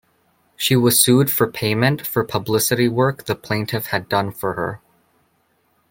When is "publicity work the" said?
2.23-3.35